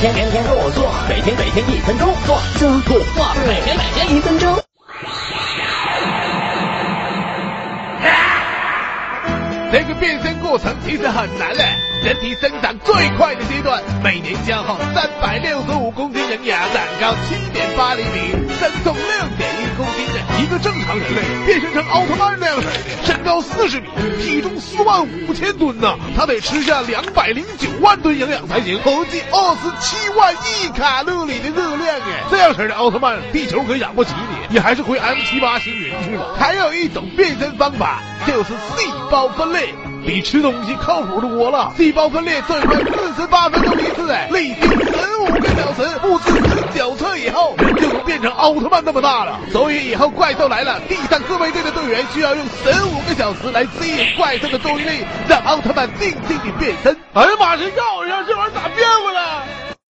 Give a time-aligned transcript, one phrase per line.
[0.00, 4.54] 天天天天做做，每天每天一分钟做做做做，每天每天一分钟。
[9.72, 11.64] 这个变身过程其实很难嘞，
[12.04, 19.13] 人体生长最快的阶段，每年消耗三百六十五公斤营养，长高七点八厘米，身重六
[20.44, 22.72] 一个正常人类变身成奥特曼那样式的，
[23.06, 23.86] 身高四十米，
[24.20, 34.12] 体重四万五千吨呢，他得吃下两百零九万吨营养才行，合计二十七万亿卡路里的热量哎，这样式的奥特曼，地球可养不起
[34.50, 36.26] 你，你还是回 M 七八星云去吧。
[36.38, 39.74] 还有一种变身方法，就是细胞分裂。
[40.06, 44.52] 比吃东西靠谱多了，细胞分裂最快四十八分钟一次，哎，历
[48.24, 49.38] 成奥特曼那么大了。
[49.52, 56.96] 所以以后怪兽来了，地上自卫队的队员需要用十五个小时来吸引怪兽的注意力，让奥特曼静静地变身。
[57.12, 58.83] 哎呀妈，这要一下这玩意儿咋变？